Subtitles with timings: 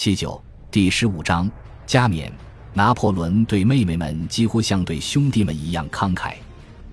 [0.00, 1.50] 七九第十五章
[1.84, 2.32] 加冕。
[2.72, 6.34] 拿破仑对妹妹们几乎像对兄弟们一样慷慨。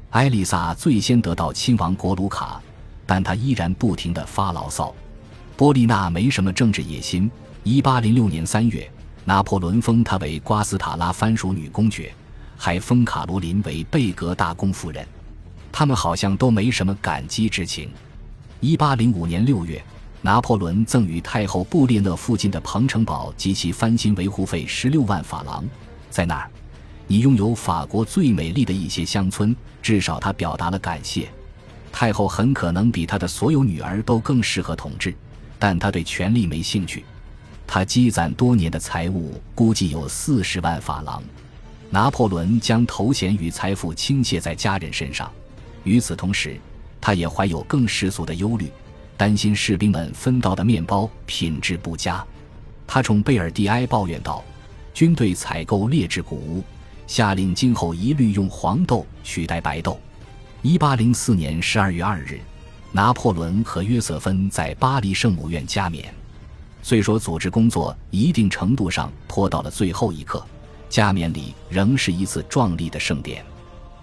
[0.10, 2.60] 艾丽莎最先得到亲王国卢卡，
[3.06, 4.92] 但她依然不停地发牢骚。
[5.56, 7.30] 波利娜没什么政治野心。
[7.62, 8.90] 一八零六年三月，
[9.24, 12.12] 拿破仑封她为瓜斯塔拉藩属女公爵，
[12.58, 15.08] 还封卡罗琳为贝格大公夫人。
[15.72, 17.88] 他们好像都没什么感激之情。
[18.62, 19.80] 一八零五年六月。
[20.26, 25.64] 拿破仑赠予太后布列讷附近的彭城堡及其翻新维护费十六万法郎，
[26.10, 26.50] 在那儿，
[27.06, 29.56] 你拥有法国最美丽的一些乡村。
[29.84, 31.30] 至少他表达了感谢。
[31.92, 35.14] 太后很可能比他的所有女儿都更适合统治，
[35.60, 37.06] 但他对权力没兴趣。
[37.68, 41.22] 他积攒多年的财物估计有四十万法郎。
[41.92, 45.32] 拿破仑将头衔与财富倾泻在家人身上，
[45.84, 46.60] 与此同时，
[47.00, 48.72] 他也怀有更世俗的忧虑。
[49.18, 52.26] 担心士兵们分到的面包品质不佳，
[52.86, 54.44] 他冲贝尔蒂埃抱怨道
[54.94, 56.64] ：“军队采购劣质谷物，
[57.08, 60.00] 下令今后一律用黄豆取代白豆。”
[60.62, 62.40] 一八零四年十二月二日，
[62.92, 66.14] 拿破仑和约瑟芬在巴黎圣母院加冕。
[66.82, 70.46] 虽说组织工作一定程度上拖到了最后一刻，
[70.90, 73.46] 加冕礼仍是一次壮丽的盛典。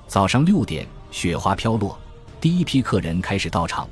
[0.09, 1.99] 早上六点，雪花飘落，
[2.41, 3.89] 第一批客人开始到场。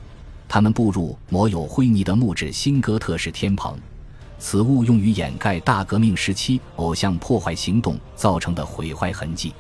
[0.53, 3.79] 他们步入抹有灰泥的木质新哥特式天棚，
[4.41, 9.55] 此物用于掩盖大革命时期偶像破坏行动造成的毁坏痕迹。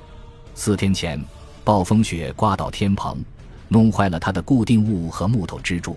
[0.52, 1.24] 四天前，
[1.62, 3.24] 暴风雪刮倒天棚，
[3.68, 5.96] 弄坏了它的固定物和木头支柱。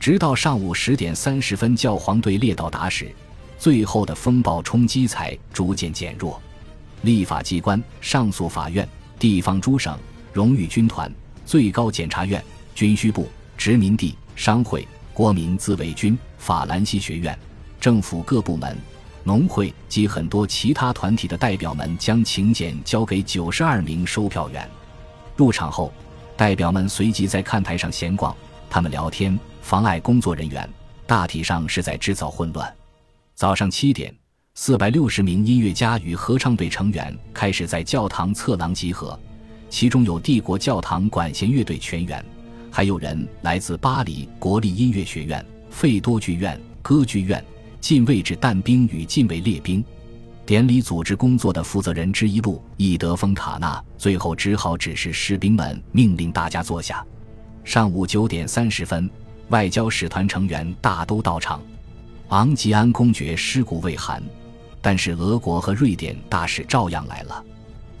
[0.00, 3.14] 直到上午十点三十分，教皇队列到达时，
[3.58, 6.40] 最后的风暴冲击才逐渐减弱。
[7.02, 9.98] 立法机关、上诉法院、地方诸省、
[10.32, 11.12] 荣誉军团、
[11.44, 12.42] 最高检察院、
[12.74, 13.28] 军需部。
[13.56, 17.38] 殖民地、商会、国民自卫军、法兰西学院、
[17.80, 18.76] 政府各部门、
[19.22, 24.68] 农会及很多其他团体的代表们将请柬交给九十二名收票员。
[25.36, 25.92] 入场后，
[26.36, 28.34] 代表们随即在看台上闲逛，
[28.68, 30.68] 他们聊天，妨碍工作人员，
[31.06, 32.72] 大体上是在制造混乱。
[33.34, 34.14] 早上七点，
[34.54, 39.18] 四百六十名音乐家与合唱队成员开始在教堂侧廊集合，
[39.70, 42.24] 其中有帝国教堂管弦乐队全员。
[42.76, 47.42] 还有人来自巴黎国立音乐学院、费多剧院、歌剧院、
[47.80, 49.82] 禁卫制弹兵与禁卫列兵。
[50.44, 57.06] 典礼组织工作的负责人之一路易德丰塔纳最后只好指示士兵们，命令大家坐下。
[57.62, 59.08] 上午九点三十分，
[59.50, 61.62] 外交使团成员大都到场。
[62.30, 64.20] 昂吉安公爵尸骨未寒，
[64.82, 67.44] 但是俄国和瑞典大使照样来了。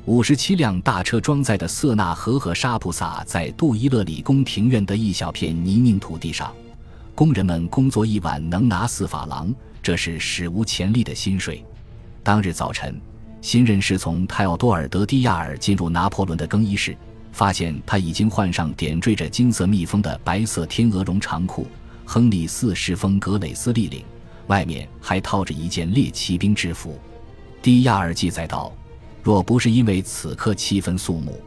[0.06, 6.52] 五十七辆大车装载的瑟纳河和沙普萨在杜伊勒里宫庭院的一小片泥泞土地上，
[7.14, 11.64] 工人们工作一晚能拿四法郎，这是史无前例的薪水。
[12.22, 13.00] 当日早晨，
[13.40, 16.94] 新人侍从泰奥多尔德蒂亚尔进入拿破仑的更衣室，
[17.32, 21.66] 发现他已经换上点缀着金色蜜蜂的白色天鹅绒长裤，
[22.04, 24.04] 亨利四世风格蕾丝立领，
[24.48, 27.00] 外面还套着一件猎骑兵制服。
[27.62, 28.70] 蒂亚尔记载道。
[29.24, 31.40] 若不是因为此刻气氛肃穆，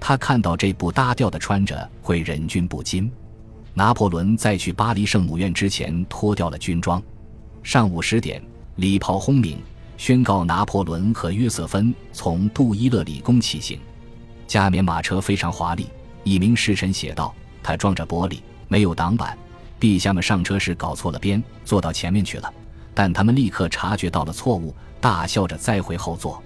[0.00, 3.08] 他看到这不搭调的穿着会忍俊不禁。
[3.72, 7.00] 拿破仑在去巴黎圣母院之前脱掉了军装。
[7.62, 8.42] 上午十点，
[8.76, 9.58] 礼炮轰鸣，
[9.96, 13.78] 宣告拿破仑和约瑟芬从杜伊勒里宫起行。
[14.48, 15.86] 加冕马车非常华丽。
[16.24, 17.32] 一名侍臣写道
[17.62, 19.38] ：“它装着玻璃，没有挡板。
[19.78, 22.52] 陛下们上车时搞错了边，坐到前面去了。
[22.92, 26.42] 但他们立刻察觉到了错误，大笑着再回后座。”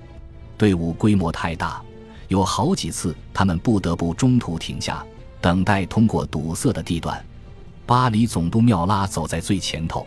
[0.59, 1.81] 队伍规模太大，
[2.27, 5.07] 有好几次他们不得不中途停下，
[5.41, 7.25] 等待通过堵塞的地段。
[7.87, 10.05] 巴黎总督缪拉走在最前头，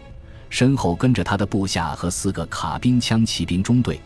[0.50, 4.00] 身后跟着他的部下和四个卡宾枪骑兵中队，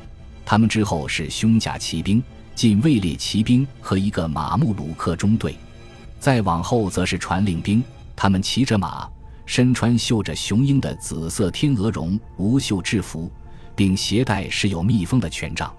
[0.46, 2.24] 他们之后是胸甲骑兵、
[2.54, 5.58] 近卫列骑兵和一个马穆鲁克中队，
[6.20, 7.84] 再往后则是传令兵，
[8.16, 9.10] 他们骑着马，
[9.48, 13.32] 身穿绣着雄鹰的紫色天鹅绒无袖制服，
[13.76, 15.74] 并携带饰有蜜蜂的权杖。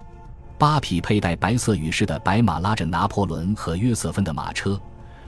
[0.58, 4.80] 八匹佩戴白色羽饰的白马拉着拿破仑和约瑟芬的马车，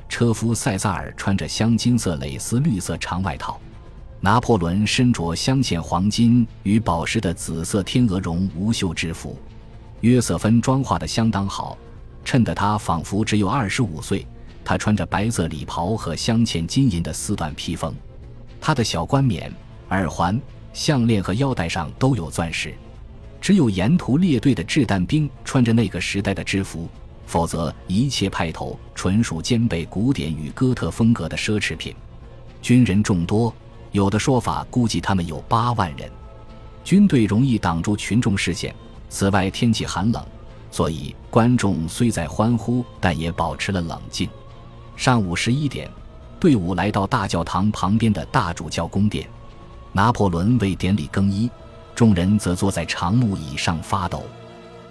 [0.09, 3.61] 车夫塞萨尔穿着镶金色蕾丝绿色长外套，
[4.21, 9.39] 拿破仑身着镶嵌黄金与宝石的紫色天鹅绒无袖制服，
[10.01, 11.77] 约瑟芬妆化的相当好，
[12.25, 14.27] 衬得她仿佛只有二十五岁。
[14.65, 17.95] 她穿着白色礼袍和镶嵌金银的丝缎披风，
[18.63, 19.53] 她的小冠冕、
[19.91, 20.41] 耳环、
[20.73, 22.75] 项链和腰带上都有钻石。
[23.49, 26.87] 只有沿途列队的掷弹兵穿着那个时代的制服，
[27.25, 31.95] 否则一切派头纯属兼备古典与哥特风格的奢侈品。
[32.61, 33.51] 军人众多，
[33.91, 36.11] 有的说法估计他们有八万人。
[36.85, 38.75] 军队容易挡住群众视线。
[39.09, 40.23] 此外，天气寒冷，
[40.71, 44.29] 所以观众虽在欢呼，但也保持了冷静。
[44.95, 45.91] 上午十一点，
[46.39, 49.27] 队伍来到大教堂旁边的大主教宫殿，
[49.91, 51.51] 拿破仑为典礼更衣，
[51.99, 54.23] 众人则坐在长木椅上发抖。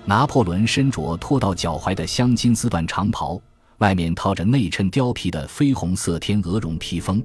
[0.03, 3.39] 拿破仑身着拖到脚踝的镶金丝缎长袍，
[3.77, 7.23] 外面套着内衬貂皮的绯红色天鹅绒披风。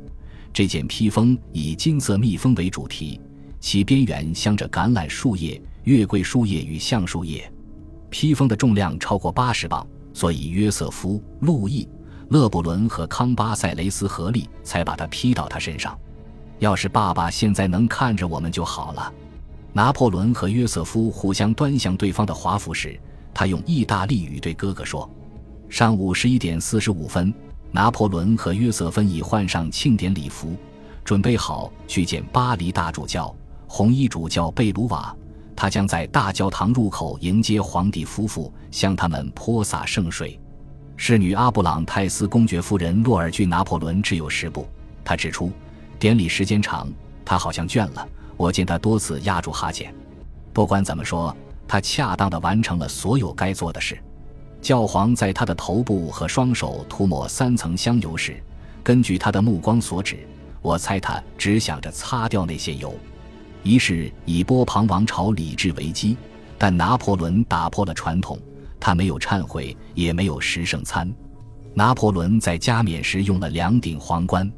[0.53, 3.21] 这件披风以金色蜜蜂为主题，
[3.59, 5.61] 其边缘镶着橄榄树叶。
[5.83, 7.53] 月桂树叶与橡树叶，
[8.09, 9.85] 披风的重量超过八十磅，
[10.15, 11.89] 所以约瑟夫、路易、
[12.29, 15.99] 勒布伦和康巴塞雷斯合力才把它披到他身上。
[16.61, 19.13] 要是爸爸现在能看着我们就好了。
[19.75, 22.99] 拿破仑和约瑟夫互相端详对方的华服时，
[23.33, 25.09] 他用意大利语对哥哥说
[25.71, 27.33] ：“上午十一点四十五分，
[27.71, 30.55] 拿破仑和约瑟芬已换上庆典礼服，
[31.03, 33.35] 准备好去见巴黎大主教、
[33.67, 35.15] 红衣主教贝鲁瓦。”
[35.55, 40.39] 他将在大教堂入口迎接皇帝夫妇，向他们泼洒圣水。
[40.97, 44.67] 侍女阿布朗泰斯公爵夫人洛尔距拿破仑只有十步。
[45.05, 45.53] 他指出，
[45.99, 46.91] 典礼时间长，
[47.25, 48.09] 他好像倦了。
[48.43, 49.95] 我见他多次压住哈欠。
[50.53, 51.35] 不管怎么说，
[51.69, 53.97] 他恰当地完成了所有该做的事。
[54.61, 58.43] 教皇在他的头部和双手涂抹三层香油时，
[58.83, 60.27] 根据他的目光所指，
[60.61, 62.93] 我猜他只想着擦掉那些油。
[63.63, 66.17] 仪式以波旁王朝礼制为基，
[66.59, 68.37] 但拿破仑打破了传统，
[68.81, 71.09] 他没有忏悔，也没有食圣餐。
[71.75, 74.51] 拿破仑在加冕时用了两顶皇冠，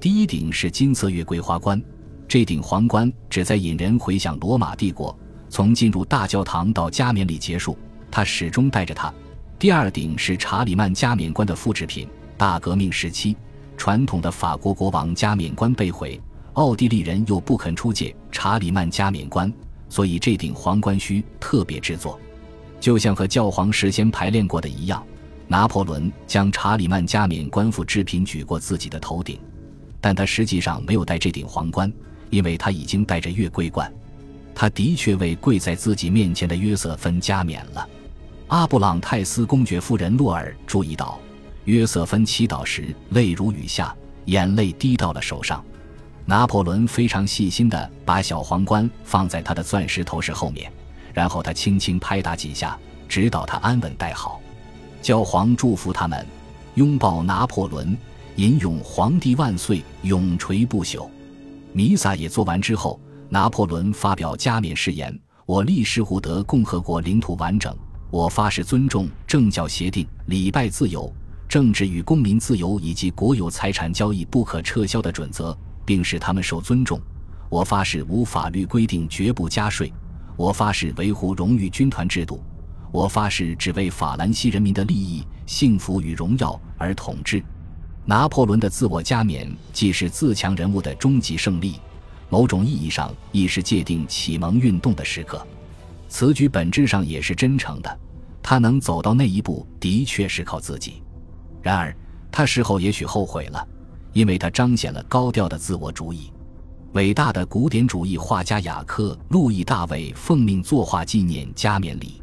[0.00, 1.82] 第一顶是金色月桂花冠，
[2.28, 5.16] 这顶皇冠旨在引人回想罗马帝国
[5.48, 7.78] 从进入大教堂到加冕礼结束，
[8.10, 9.12] 他始终戴着它。
[9.58, 13.36] 第二顶是查理曼加冕冠的复制品，大革命时期
[13.76, 16.20] 传统的法国国王加冕冠被毁。
[16.54, 19.52] 奥地利人又不肯出借查理曼加冕冠，
[19.88, 22.18] 所以这顶皇冠需特别制作，
[22.80, 25.04] 就像和教皇事先排练过的一样。
[25.46, 29.38] 拿破仑将查理曼加冕冠复制品举过自己的头顶，
[30.00, 31.92] 但他实际上没有戴这顶皇冠，
[32.30, 33.92] 因为他已经戴着月桂冠。
[34.54, 37.88] 他的确为跪在自己面前的约瑟芬加冕了。
[38.48, 41.18] 阿布朗泰斯公爵夫人洛尔注意到，
[41.64, 43.94] 约瑟芬祈祷时泪如雨下，
[44.26, 45.62] 眼泪滴到了手上。
[46.24, 50.72] 拿破仑非常细心地把小皇冠放在他的钻石头饰后面，
[51.12, 52.78] 然后他轻轻拍打几下，
[53.08, 54.40] 直到他安稳戴好。
[55.02, 56.26] 教皇祝福他们，
[56.74, 57.96] 拥抱拿破仑，
[58.36, 61.08] 吟咏“皇帝万岁”，永垂不朽。
[61.76, 65.14] 弥撒也做完之后，拿破仑发表加冕誓言
[65.44, 67.76] ：“我立誓护得共和国领土完整，
[68.10, 71.12] 我发誓尊重政教协定、礼拜自由、
[71.46, 76.98] 政治与公民自由以及国有财产交易不可撤销的准则。”并使他们受尊重。
[77.50, 79.92] 我发誓无法律规定绝不加税。
[80.34, 82.42] 我发誓维护荣誉军团制度。
[82.90, 87.44] 我发誓只为法兰西人民的利益、幸福与荣耀而统治。
[88.06, 91.80] 拿破仑的自我加冕既是自强人物的终极胜利，
[92.30, 95.44] 某种意义上亦是界定启蒙运动的时刻。
[96.08, 97.98] 此举本质上也是真诚的。
[98.40, 101.02] 他能走到那一步，的确是靠自己。
[101.60, 101.94] 然而，
[102.30, 103.68] 他事后也许后悔了。
[104.12, 106.32] 因为他彰显了高调的自我主义，
[106.92, 112.22] 伟大的古典主义画家雅克·路易·大卫奉命作画纪念加冕礼。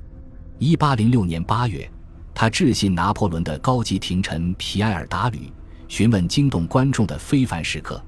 [0.57, 1.87] 一八零六年八月，
[2.33, 5.51] 他致信拿破仑的高级廷臣皮埃尔·达吕，
[5.93, 8.03] 询问惊动观众的非凡时刻。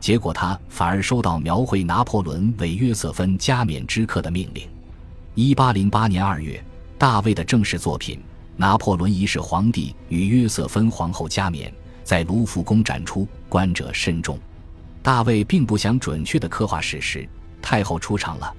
[0.00, 4.66] 结果他反而收到描绘拿破仑为约瑟芬加冕之刻的命令。
[5.34, 6.64] 一八零八年二月，
[6.96, 8.16] 大卫的正式作品
[8.56, 11.70] 《拿破仑一世皇帝与约瑟芬皇后加冕》。
[12.02, 14.38] 在卢浮宫展出，观者甚众。
[15.02, 17.28] 大卫并不想准确地刻画史实。
[17.60, 18.50] 太后出场了，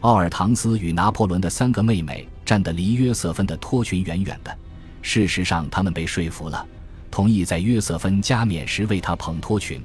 [0.00, 4.56] 奥尔唐斯与拿破仑的三个妹妹站得离约瑟芬的托裙远远的。
[5.02, 6.66] 事实上，他们被说服了，
[7.14, 9.80] 同意在约瑟芬加冕时为她捧托裙。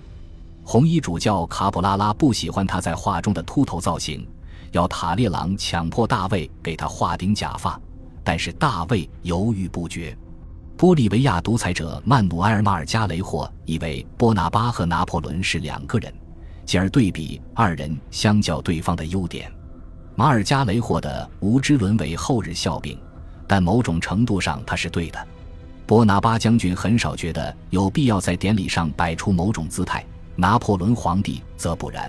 [0.64, 4.28] 红衣主教卡普拉拉不喜欢他在画中的秃头造型，
[4.72, 7.80] 要塔列朗强迫大卫给他画顶假发，
[8.24, 10.18] 但是大卫犹豫不决。
[10.76, 16.12] 玻利维亚独裁者曼努埃尔·马尔加雷霍以为波拿巴和拿破仑是两个人，
[16.66, 19.52] 进而对比二人相较对方的优点。
[20.16, 23.00] 马尔加雷霍的无知沦为后日笑柄，
[23.48, 25.28] 但某种程度上他是对的。
[25.90, 30.06] 波拿巴将军很少觉得有必要在典礼上摆出某种姿态，
[30.36, 32.08] 拿破仑皇帝则不然。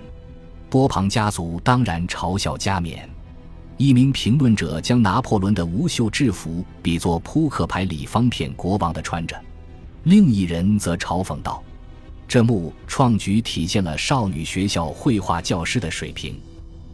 [0.69, 3.09] 波旁家族当然嘲笑加冕。
[3.79, 9.35] 一名评论者将拿破仑的无袖制服比作扑克牌里方片国王的穿着，
[10.03, 11.65] 另一人则嘲讽道
[12.29, 16.39] ：“这幕创举体现了少女学校绘画教师的水平。”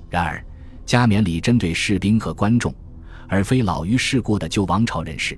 [0.08, 0.40] 然而，
[0.84, 2.72] 加冕礼针对士兵和观众，
[3.26, 5.36] 而非老于世故的旧王朝人士。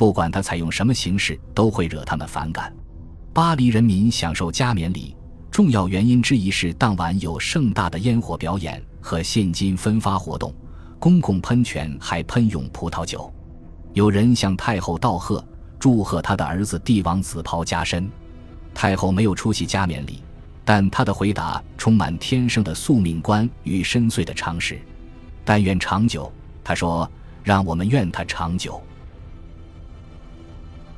[0.00, 2.74] 不管他采用什么形式，都会惹他们反感。
[3.34, 5.14] 巴黎人民享受加冕礼，
[5.50, 10.54] 重要原因之一是当晚有盛大的烟火表演和现金分发活动，
[10.98, 13.30] 公共喷泉还喷涌葡萄酒。
[13.92, 15.44] 有人向太后道贺，
[15.78, 18.10] 祝贺他的儿子帝王紫袍加身。
[18.72, 20.22] 太后没有出席加冕礼，
[20.64, 24.80] 但她的回答充满天生的宿命观与深邃的常识。
[25.44, 26.32] 但愿长久，
[26.64, 27.06] 她说
[27.44, 28.82] ：“让我们愿他长久。”